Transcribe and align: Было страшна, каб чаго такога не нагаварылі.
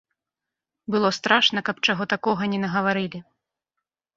Было 0.95 1.11
страшна, 1.17 1.59
каб 1.67 1.77
чаго 1.89 2.03
такога 2.15 2.51
не 2.55 2.59
нагаварылі. 2.65 3.19